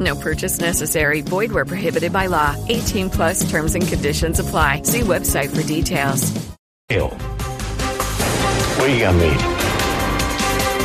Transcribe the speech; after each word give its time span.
No 0.00 0.16
purchase 0.16 0.60
necessary. 0.60 1.20
Void 1.22 1.52
where 1.52 1.64
prohibited 1.64 2.12
by 2.12 2.26
law. 2.26 2.54
18 2.68 3.10
plus 3.10 3.48
terms 3.50 3.74
and 3.74 3.86
conditions 3.86 4.40
apply. 4.40 4.82
See 4.84 5.00
website 5.00 5.50
for 5.50 5.62
details. 5.62 6.32
Óigame, 8.82 9.30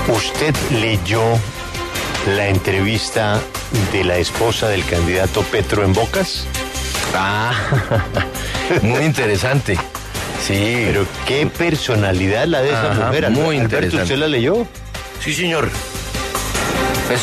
¿usted 0.08 0.56
leyó 0.82 1.22
la 2.38 2.48
entrevista 2.48 3.42
de 3.92 4.04
la 4.06 4.18
esposa 4.18 4.70
del 4.70 4.86
candidato 4.86 5.42
Petro 5.44 5.84
en 5.84 5.92
Bocas? 5.94 6.46
Ah, 7.14 7.52
muy 8.84 9.04
interesante. 9.04 9.76
Sí. 10.48 10.84
Pero 10.86 11.06
qué 11.28 11.48
personalidad 11.48 12.46
la 12.48 12.62
de 12.62 12.70
esa 12.70 12.92
Ajá, 12.92 13.08
mujer. 13.08 13.30
muy 13.32 13.58
Alberto, 13.58 13.64
interesante. 13.64 14.04
¿usted 14.04 14.18
la 14.18 14.28
leyó? 14.28 14.66
Sí, 15.22 15.34
señor. 15.34 15.70
Es 17.10 17.22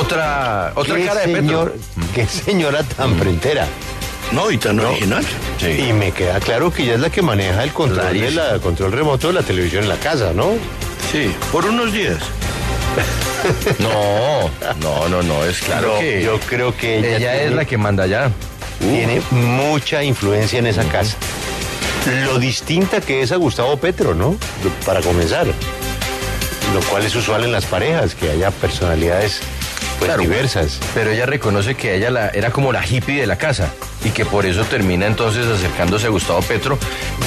otra, 0.00 0.72
otra 0.74 0.94
¿Qué 0.96 1.04
cara 1.04 1.20
de 1.20 1.34
señor, 1.34 1.72
Petro. 1.72 2.12
qué 2.14 2.26
señora 2.26 2.82
tan 2.82 3.16
frentera. 3.18 3.66
No, 4.32 4.50
y 4.50 4.58
tan 4.58 4.80
original. 4.80 5.24
Sí. 5.60 5.86
Y 5.88 5.92
me 5.92 6.10
queda 6.10 6.40
claro 6.40 6.72
que 6.72 6.82
ella 6.82 6.94
es 6.94 7.00
la 7.00 7.10
que 7.10 7.22
maneja 7.22 7.62
el 7.62 7.72
control, 7.72 8.18
de 8.18 8.30
la, 8.30 8.58
control 8.58 8.92
remoto 8.92 9.28
de 9.28 9.34
la 9.34 9.42
televisión 9.42 9.84
en 9.84 9.88
la 9.90 9.96
casa, 9.96 10.32
¿no? 10.34 10.52
Sí, 11.12 11.32
por 11.52 11.64
unos 11.66 11.92
días. 11.92 12.18
No, 13.78 14.50
no, 14.80 15.08
no, 15.08 15.22
no, 15.22 15.44
es 15.44 15.60
claro 15.60 15.92
No, 15.94 16.00
que 16.00 16.20
yo 16.20 16.40
creo 16.48 16.76
que 16.76 16.98
ella, 16.98 17.16
ella 17.16 17.42
es 17.44 17.52
la 17.52 17.64
que 17.64 17.76
manda 17.76 18.02
allá. 18.02 18.30
tiene 18.80 19.22
mucha 19.30 20.02
influencia 20.02 20.58
en 20.58 20.66
esa 20.66 20.82
casa. 20.84 21.16
Lo 22.24 22.40
distinta 22.40 23.00
que 23.00 23.22
es 23.22 23.30
a 23.30 23.36
Gustavo 23.36 23.76
Petro, 23.76 24.14
¿no? 24.14 24.36
Para 24.84 25.00
comenzar. 25.00 25.46
Lo 26.74 26.80
cual 26.88 27.04
es 27.06 27.14
usual 27.14 27.44
en 27.44 27.52
las 27.52 27.64
parejas, 27.66 28.14
que 28.14 28.30
haya 28.30 28.50
personalidades 28.50 29.40
pues 29.98 30.08
Claro. 30.08 30.20
diversas. 30.22 30.78
Pero 30.94 31.10
ella 31.10 31.24
reconoce 31.26 31.74
que 31.74 31.94
ella 31.94 32.10
la, 32.10 32.28
era 32.28 32.50
como 32.50 32.70
la 32.72 32.84
hippie 32.86 33.20
de 33.20 33.26
la 33.26 33.36
casa 33.38 33.72
y 34.04 34.10
que 34.10 34.26
por 34.26 34.44
eso 34.44 34.64
termina 34.64 35.06
entonces 35.06 35.46
acercándose 35.46 36.06
a 36.06 36.10
Gustavo 36.10 36.40
Petro 36.42 36.78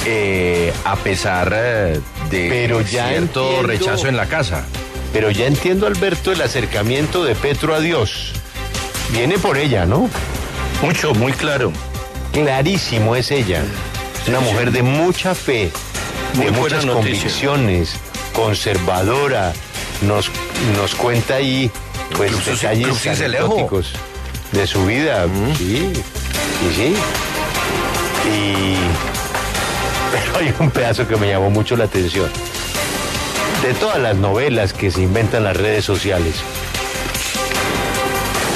eh, 0.05 0.71
a 0.85 0.95
pesar 0.97 1.51
eh, 1.55 1.99
de 2.29 2.47
Pero 2.49 2.81
ya 2.81 3.07
cierto 3.09 3.43
entiendo- 3.43 3.63
rechazo 3.67 4.07
en 4.07 4.17
la 4.17 4.27
casa. 4.27 4.65
Pero 5.13 5.31
ya 5.31 5.47
entiendo, 5.47 5.87
Alberto, 5.87 6.31
el 6.31 6.41
acercamiento 6.41 7.23
de 7.23 7.33
Petro 7.33 7.73
a 7.73 7.79
Dios. 7.79 8.33
Viene 9.11 9.39
por 9.39 9.57
ella, 9.57 9.87
¿no? 9.87 10.07
Mucho, 10.83 11.15
muy 11.15 11.31
claro. 11.33 11.71
Clarísimo 12.33 13.15
es 13.15 13.31
ella. 13.31 13.63
Una 14.27 14.39
mujer 14.41 14.71
de 14.71 14.83
mucha 14.83 15.33
fe, 15.33 15.71
Muy 16.35 16.45
de 16.45 16.51
muchas 16.51 16.85
noticia. 16.85 16.93
convicciones, 17.23 17.95
conservadora. 18.39 19.53
Nos, 20.01 20.31
nos 20.77 20.95
cuenta 20.95 21.35
ahí 21.35 21.69
pues 22.15 22.33
detalles 22.45 23.05
anecdóticos 23.05 23.91
de 24.51 24.65
su 24.65 24.85
vida. 24.85 25.25
Sí, 25.57 25.91
sí, 25.93 26.73
sí. 26.75 26.95
Y 28.29 28.75
pero 30.11 30.37
hay 30.39 30.53
un 30.59 30.71
pedazo 30.71 31.07
que 31.07 31.17
me 31.17 31.27
llamó 31.27 31.49
mucho 31.49 31.75
la 31.75 31.85
atención. 31.85 32.29
De 33.61 33.73
todas 33.73 33.99
las 33.99 34.15
novelas 34.15 34.71
que 34.73 34.89
se 34.89 35.01
inventan 35.01 35.43
las 35.43 35.57
redes 35.57 35.83
sociales. 35.83 36.35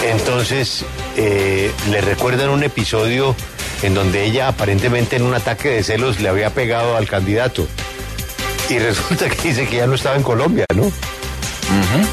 Entonces, 0.06 0.86
eh, 1.18 1.72
le 1.90 2.02
recuerdan 2.02 2.50
un 2.50 2.64
episodio 2.64 3.36
en 3.84 3.94
donde 3.94 4.24
ella 4.26 4.48
aparentemente 4.48 5.18
en 5.18 5.24
un 5.24 5.34
ataque 5.34 5.70
de 5.70 5.84
celos 5.84 6.22
le 6.22 6.30
había 6.30 6.52
pegado 6.52 6.96
al 6.96 7.08
candidato. 7.08 7.68
Y 8.70 8.80
resulta 8.80 9.30
que 9.30 9.50
dice 9.50 9.68
que 9.68 9.78
ya 9.78 9.88
no 9.88 9.96
estaba 9.96 10.16
en 10.16 10.24
Colombia, 10.24 10.66
¿no? 10.76 10.92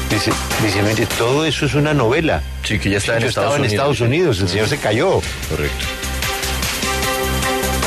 Dice, 0.09 0.31
dice, 0.63 0.81
mire, 0.81 1.05
todo 1.05 1.45
eso 1.45 1.65
es 1.65 1.73
una 1.75 1.93
novela. 1.93 2.41
Sí, 2.63 2.79
que 2.79 2.89
ya 2.89 2.97
está 2.97 3.15
en 3.15 3.21
Yo 3.21 3.27
Estados 3.27 3.53
estaba 3.53 3.55
en 3.55 3.61
Unidos. 3.61 3.73
Estados 3.73 4.01
Unidos, 4.01 4.39
el 4.41 4.49
señor 4.49 4.67
se 4.67 4.77
cayó. 4.77 5.21
Correcto. 5.49 5.85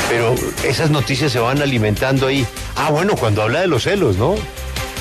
Pero 0.09 0.35
esas 0.63 0.89
noticias 0.89 1.31
se 1.31 1.39
van 1.39 1.61
alimentando 1.61 2.27
ahí. 2.27 2.45
Ah, 2.75 2.91
bueno, 2.91 3.15
cuando 3.15 3.41
habla 3.41 3.61
de 3.61 3.67
los 3.67 3.83
celos, 3.83 4.17
¿no? 4.17 4.35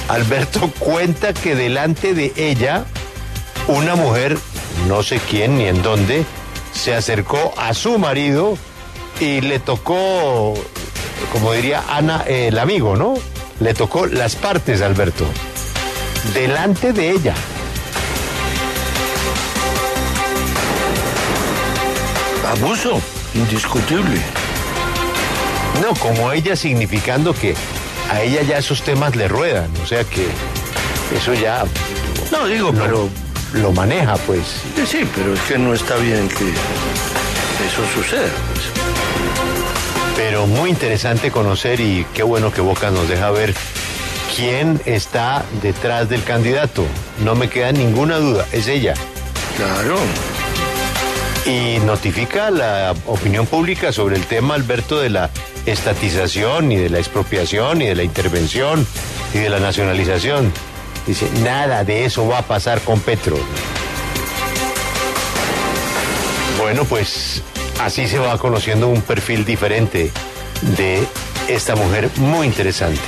Alberto 0.08 0.70
cuenta 0.78 1.32
que 1.32 1.54
delante 1.54 2.14
de 2.14 2.32
ella, 2.36 2.84
una 3.68 3.94
mujer, 3.94 4.36
no 4.88 5.02
sé 5.02 5.20
quién 5.30 5.58
ni 5.58 5.66
en 5.66 5.82
dónde, 5.82 6.24
se 6.72 6.94
acercó 6.94 7.54
a 7.56 7.72
su 7.74 7.98
marido 7.98 8.58
y 9.20 9.40
le 9.40 9.60
tocó, 9.60 10.54
como 11.32 11.52
diría 11.52 11.84
Ana, 11.88 12.24
eh, 12.26 12.48
el 12.48 12.58
amigo, 12.58 12.96
¿no? 12.96 13.14
Le 13.60 13.72
tocó 13.74 14.06
las 14.06 14.36
partes, 14.36 14.82
Alberto. 14.82 15.26
Delante 16.34 16.92
de 16.92 17.10
ella. 17.10 17.34
Abuso, 22.50 23.00
indiscutible. 23.34 24.20
No, 25.82 25.94
como 25.94 26.30
ella 26.32 26.54
significando 26.56 27.34
que 27.34 27.54
a 28.10 28.20
ella 28.22 28.42
ya 28.42 28.58
esos 28.58 28.82
temas 28.82 29.16
le 29.16 29.28
ruedan, 29.28 29.70
o 29.82 29.86
sea 29.86 30.04
que 30.04 30.26
eso 31.16 31.34
ya 31.34 31.64
No, 32.30 32.46
digo, 32.46 32.70
lo, 32.70 32.82
pero 32.82 33.08
lo 33.54 33.72
maneja, 33.72 34.16
pues. 34.18 34.40
eh, 34.76 34.84
sí, 34.86 35.08
pero 35.14 35.34
es 35.34 35.40
que 35.40 35.58
no 35.58 35.74
está 35.74 35.96
bien 35.96 36.28
que 36.28 36.44
eso 37.66 37.82
suceda. 37.94 38.28
Pero 40.26 40.46
muy 40.46 40.70
interesante 40.70 41.30
conocer 41.30 41.80
y 41.80 42.06
qué 42.14 42.22
bueno 42.22 42.50
que 42.50 42.62
Boca 42.62 42.90
nos 42.90 43.06
deja 43.10 43.30
ver 43.30 43.54
quién 44.34 44.80
está 44.86 45.44
detrás 45.60 46.08
del 46.08 46.24
candidato. 46.24 46.86
No 47.22 47.34
me 47.34 47.50
queda 47.50 47.72
ninguna 47.72 48.16
duda, 48.16 48.46
es 48.50 48.66
ella. 48.66 48.94
Claro. 49.58 49.98
Y 51.44 51.78
notifica 51.84 52.46
a 52.46 52.50
la 52.50 52.94
opinión 53.04 53.46
pública 53.46 53.92
sobre 53.92 54.16
el 54.16 54.24
tema, 54.24 54.54
Alberto, 54.54 54.98
de 54.98 55.10
la 55.10 55.28
estatización 55.66 56.72
y 56.72 56.76
de 56.76 56.88
la 56.88 57.00
expropiación 57.00 57.82
y 57.82 57.86
de 57.86 57.94
la 57.94 58.02
intervención 58.02 58.86
y 59.34 59.38
de 59.40 59.50
la 59.50 59.60
nacionalización. 59.60 60.50
Dice, 61.06 61.28
nada 61.42 61.84
de 61.84 62.06
eso 62.06 62.26
va 62.26 62.38
a 62.38 62.46
pasar 62.46 62.80
con 62.80 62.98
Petro. 62.98 63.36
Bueno, 66.58 66.86
pues 66.86 67.42
así 67.80 68.06
se 68.08 68.18
va 68.18 68.38
conociendo 68.38 68.88
un 68.88 69.02
perfil 69.02 69.44
diferente 69.44 70.10
de 70.76 71.02
esta 71.48 71.74
mujer 71.76 72.08
muy 72.16 72.46
interesante. 72.46 73.00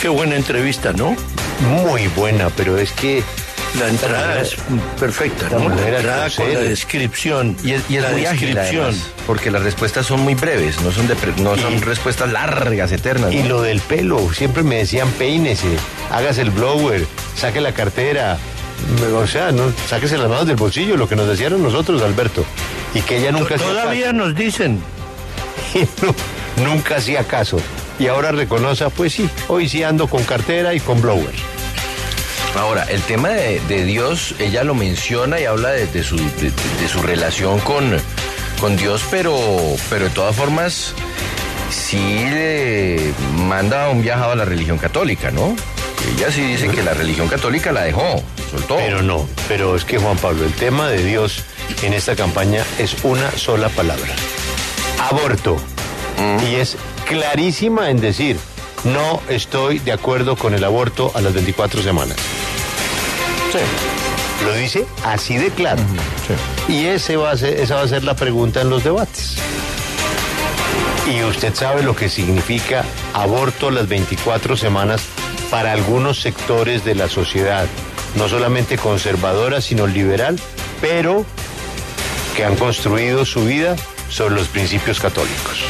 Qué 0.00 0.08
buena 0.08 0.36
entrevista, 0.36 0.92
¿no? 0.92 1.16
Muy 1.60 2.08
buena, 2.08 2.50
pero 2.50 2.76
es 2.78 2.92
que 2.92 3.22
La 3.78 3.88
entrada 3.88 4.40
es 4.40 4.56
perfecta, 4.98 5.48
¿no? 5.50 5.60
mujer 5.60 5.78
La 5.80 5.86
al 5.86 5.94
entrada 5.96 6.22
con 6.30 6.44
coser. 6.46 6.54
la 6.54 6.60
descripción. 6.68 7.56
Y 7.62 7.72
es, 7.72 7.82
y 7.88 7.96
es 7.96 8.02
la 8.02 8.10
muy 8.10 8.24
ágil, 8.26 8.54
descripción. 8.54 8.84
además, 8.86 9.06
porque 9.26 9.50
las 9.50 9.62
respuestas 9.62 10.06
son 10.06 10.20
muy 10.20 10.34
breves, 10.34 10.80
no 10.82 10.92
son, 10.92 11.08
de 11.08 11.14
pre- 11.16 11.32
no 11.42 11.56
son 11.56 11.74
Y- 11.74 11.78
respuestas 11.80 12.30
largas, 12.30 12.92
eternas. 12.92 13.32
Y 13.32 13.42
¿no? 13.42 13.48
lo 13.50 13.62
del 13.62 13.80
pelo, 13.80 14.32
siempre 14.32 14.62
me 14.62 14.76
decían 14.76 15.08
peínese, 15.12 15.68
hágase 16.10 16.42
el 16.42 16.50
blower, 16.50 17.06
saque 17.36 17.60
la 17.60 17.72
cartera. 17.72 18.38
O 19.14 19.26
sea, 19.26 19.52
no, 19.52 19.72
sáquese 19.88 20.18
las 20.18 20.28
manos 20.28 20.46
del 20.46 20.56
bolsillo, 20.56 20.96
lo 20.96 21.08
que 21.08 21.16
nos 21.16 21.26
decían 21.28 21.60
nosotros, 21.62 22.02
Alberto. 22.02 22.44
Y 22.96 23.02
que 23.02 23.18
ella 23.18 23.30
nunca 23.30 23.56
hacía 23.56 23.66
Todavía 23.66 24.12
nos 24.12 24.34
dicen. 24.34 24.80
caso. 25.74 26.14
No, 26.56 26.64
nunca 26.64 26.96
hacía 26.96 27.24
caso. 27.24 27.58
Y 27.98 28.06
ahora 28.06 28.32
reconoce, 28.32 28.88
pues 28.90 29.12
sí, 29.12 29.28
hoy 29.48 29.68
sí 29.68 29.82
ando 29.82 30.06
con 30.08 30.24
cartera 30.24 30.72
y 30.72 30.80
con 30.80 31.02
blower. 31.02 31.34
Ahora, 32.58 32.84
el 32.84 33.02
tema 33.02 33.28
de, 33.28 33.60
de 33.68 33.84
Dios, 33.84 34.34
ella 34.38 34.64
lo 34.64 34.74
menciona 34.74 35.38
y 35.38 35.44
habla 35.44 35.70
de, 35.70 35.86
de 35.86 36.02
su, 36.02 36.16
de 36.16 36.88
su 36.90 37.02
relación 37.02 37.58
con, 37.60 37.98
con 38.60 38.76
Dios, 38.78 39.02
pero, 39.10 39.36
pero 39.90 40.04
de 40.06 40.10
todas 40.10 40.34
formas, 40.34 40.94
sí 41.70 42.26
le, 42.30 43.12
manda 43.34 43.90
un 43.90 44.00
viajado 44.00 44.32
a 44.32 44.36
la 44.36 44.46
religión 44.46 44.78
católica, 44.78 45.30
¿no? 45.30 45.54
Ella 46.16 46.30
sí 46.30 46.42
dice 46.42 46.68
que 46.68 46.82
la 46.82 46.94
religión 46.94 47.28
católica 47.28 47.72
la 47.72 47.82
dejó, 47.82 48.22
soltó. 48.50 48.76
Pero 48.76 49.02
no, 49.02 49.28
pero 49.48 49.76
es 49.76 49.84
que 49.84 49.98
Juan 49.98 50.16
Pablo, 50.16 50.44
el 50.44 50.52
tema 50.52 50.88
de 50.88 51.04
Dios 51.04 51.44
en 51.82 51.92
esta 51.92 52.16
campaña 52.16 52.64
es 52.78 52.96
una 53.04 53.30
sola 53.32 53.68
palabra. 53.68 54.14
Aborto. 54.98 55.56
Y 56.50 56.54
es 56.56 56.76
clarísima 57.06 57.90
en 57.90 58.00
decir, 58.00 58.38
no 58.84 59.20
estoy 59.28 59.78
de 59.78 59.92
acuerdo 59.92 60.36
con 60.36 60.54
el 60.54 60.64
aborto 60.64 61.12
a 61.14 61.20
las 61.20 61.32
24 61.34 61.82
semanas. 61.82 62.16
Lo 64.44 64.54
dice 64.54 64.86
así 65.04 65.36
de 65.36 65.50
claro. 65.50 65.82
Y 66.68 66.86
ese 66.86 67.16
va 67.16 67.30
a 67.30 67.36
ser, 67.36 67.58
esa 67.58 67.76
va 67.76 67.82
a 67.82 67.88
ser 67.88 68.04
la 68.04 68.14
pregunta 68.14 68.60
en 68.60 68.70
los 68.70 68.84
debates. 68.84 69.36
Y 71.10 71.22
usted 71.22 71.54
sabe 71.54 71.82
lo 71.82 71.94
que 71.94 72.08
significa 72.08 72.84
aborto 73.14 73.68
a 73.68 73.70
las 73.72 73.88
24 73.88 74.56
semanas 74.56 75.02
para 75.50 75.72
algunos 75.72 76.20
sectores 76.20 76.84
de 76.84 76.94
la 76.96 77.08
sociedad, 77.08 77.66
no 78.16 78.28
solamente 78.28 78.76
conservadora, 78.76 79.60
sino 79.60 79.86
liberal, 79.86 80.38
pero 80.80 81.24
que 82.36 82.44
han 82.44 82.56
construido 82.56 83.24
su 83.24 83.44
vida 83.44 83.74
sobre 84.10 84.34
los 84.34 84.48
principios 84.48 85.00
católicos. 85.00 85.64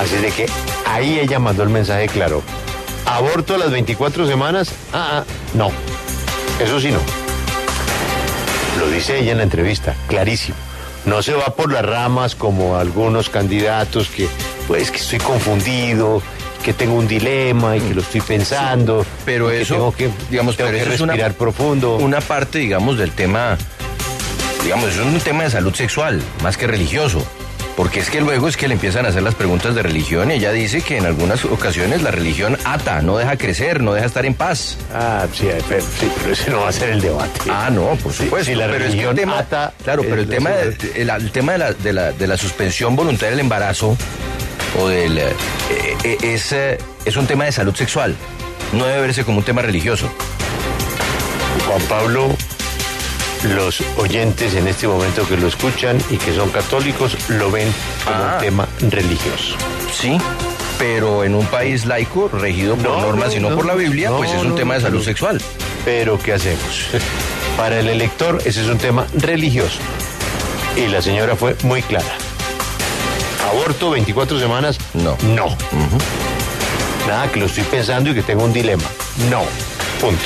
Así 0.00 0.16
de 0.16 0.30
que 0.30 0.46
ahí 0.86 1.18
ella 1.18 1.38
mandó 1.38 1.62
el 1.62 1.68
mensaje 1.68 2.06
claro. 2.08 2.42
Aborto 3.06 3.54
a 3.54 3.58
las 3.58 3.70
24 3.70 4.26
semanas, 4.26 4.70
ah, 4.92 5.20
ah, 5.20 5.24
no. 5.54 5.70
Eso 6.60 6.80
sí 6.80 6.90
no. 6.90 6.98
Lo 8.78 8.90
dice 8.90 9.18
ella 9.18 9.32
en 9.32 9.38
la 9.38 9.44
entrevista, 9.44 9.94
clarísimo. 10.08 10.56
No 11.06 11.22
se 11.22 11.34
va 11.34 11.46
por 11.54 11.72
las 11.72 11.84
ramas 11.84 12.34
como 12.34 12.76
algunos 12.76 13.30
candidatos 13.30 14.08
que, 14.08 14.28
pues, 14.66 14.90
que 14.90 14.98
estoy 14.98 15.18
confundido, 15.18 16.20
que 16.64 16.72
tengo 16.72 16.94
un 16.94 17.06
dilema 17.06 17.76
y 17.76 17.80
que 17.80 17.94
lo 17.94 18.00
estoy 18.02 18.20
pensando. 18.20 19.06
pero 19.24 19.48
que 19.48 19.62
eso, 19.62 19.74
tengo 19.74 19.92
que, 19.92 20.10
digamos, 20.30 20.56
tengo 20.56 20.70
pero 20.70 20.78
que 20.78 20.84
eso 20.84 20.94
es 20.94 21.00
una- 21.00 21.12
respirar 21.12 21.34
profundo. 21.34 21.96
Una 21.96 22.20
parte, 22.20 22.58
digamos, 22.58 22.98
del 22.98 23.12
tema, 23.12 23.56
digamos, 24.66 24.90
es 24.90 24.98
un 24.98 25.18
tema 25.20 25.44
de 25.44 25.50
salud 25.50 25.72
sexual, 25.74 26.20
más 26.42 26.56
que 26.56 26.66
religioso. 26.66 27.24
Porque 27.76 28.00
es 28.00 28.08
que 28.10 28.20
luego 28.22 28.48
es 28.48 28.56
que 28.56 28.68
le 28.68 28.74
empiezan 28.74 29.04
a 29.04 29.10
hacer 29.10 29.22
las 29.22 29.34
preguntas 29.34 29.74
de 29.74 29.82
religión 29.82 30.30
y 30.30 30.34
ella 30.34 30.50
dice 30.50 30.80
que 30.80 30.96
en 30.96 31.04
algunas 31.06 31.44
ocasiones 31.44 32.02
la 32.02 32.10
religión 32.10 32.56
ata, 32.64 33.02
no 33.02 33.16
deja 33.18 33.36
crecer, 33.36 33.80
no 33.82 33.92
deja 33.92 34.06
estar 34.06 34.24
en 34.26 34.32
paz. 34.34 34.78
Ah, 34.94 35.26
sí, 35.32 35.46
pero, 35.68 35.82
sí, 35.82 36.10
pero 36.20 36.32
ese 36.32 36.50
no 36.50 36.60
va 36.62 36.70
a 36.70 36.72
ser 36.72 36.88
el 36.90 37.00
debate. 37.02 37.38
Ah, 37.50 37.68
no, 37.70 37.94
por 38.02 38.12
Sí, 38.14 38.24
supuesto. 38.24 38.46
si 38.50 38.54
la 38.56 38.66
pero 38.66 38.86
es 38.86 38.94
que 38.94 39.04
el 39.04 39.14
tema, 39.14 39.38
ata, 39.38 39.72
claro, 39.84 40.02
pero 40.02 40.22
el 40.22 40.28
tema, 40.28 40.50
de, 40.50 40.72
sí. 40.72 40.90
el, 40.96 41.10
el 41.10 41.30
tema 41.30 41.52
de 41.52 41.58
la, 41.58 41.72
de, 41.74 41.92
la, 41.92 42.12
de 42.12 42.26
la 42.26 42.36
suspensión 42.38 42.96
voluntaria 42.96 43.30
del 43.30 43.40
embarazo 43.40 43.94
o 44.80 44.88
del 44.88 45.18
eh, 45.18 45.28
eh, 46.02 46.16
es, 46.22 46.52
eh, 46.52 46.78
es 47.04 47.16
un 47.16 47.26
tema 47.26 47.44
de 47.44 47.52
salud 47.52 47.74
sexual. 47.76 48.16
No 48.72 48.86
debe 48.86 49.02
verse 49.02 49.22
como 49.22 49.38
un 49.38 49.44
tema 49.44 49.60
religioso. 49.62 50.10
Juan 51.68 51.82
Pablo, 51.90 52.34
los 53.44 53.80
oyentes 53.98 54.54
en 54.54 54.66
este 54.68 54.88
momento 54.88 55.26
que 55.28 55.36
lo 55.36 55.46
escuchan 55.48 55.98
y 56.10 56.16
que 56.16 56.34
son 56.34 56.50
católicos 56.50 57.16
lo 57.28 57.50
ven 57.50 57.72
como 58.04 58.16
Ah. 58.16 58.32
un 58.34 58.40
tema 58.44 58.68
religioso. 58.90 59.54
Sí, 59.92 60.18
pero 60.78 61.24
en 61.24 61.34
un 61.34 61.46
país 61.46 61.86
laico, 61.86 62.28
regido 62.28 62.74
por 62.76 62.84
No, 62.84 63.00
normas 63.00 63.28
no, 63.30 63.34
y 63.34 63.40
no, 63.40 63.50
no, 63.50 63.56
por 63.56 63.66
la 63.66 63.74
Biblia, 63.74 64.10
no, 64.10 64.18
pues 64.18 64.30
es 64.32 64.40
un 64.42 64.50
no, 64.50 64.54
tema 64.54 64.74
de 64.74 64.80
salud 64.80 65.02
sexual. 65.02 65.40
Pero 65.84 66.18
¿qué 66.18 66.32
hacemos? 66.34 66.86
Para 67.56 67.78
el 67.80 67.88
elector 67.88 68.38
ese 68.44 68.62
es 68.62 68.68
un 68.68 68.78
tema 68.78 69.06
religioso. 69.14 69.78
Y 70.76 70.88
la 70.88 71.00
señora 71.00 71.36
fue 71.36 71.56
muy 71.62 71.82
clara. 71.82 72.06
Aborto 73.50 73.90
24 73.90 74.38
semanas, 74.38 74.78
No. 74.94 75.16
No. 75.22 75.56
Nada, 77.06 77.30
que 77.30 77.38
lo 77.38 77.46
estoy 77.46 77.62
pensando 77.64 78.10
y 78.10 78.14
que 78.14 78.22
tengo 78.22 78.44
un 78.44 78.52
dilema. 78.52 78.82
No. 79.30 79.42
Punto. 80.00 80.24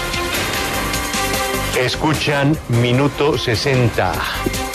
Escuchan 1.76 2.56
Minuto 2.68 3.38
60. 3.38 4.69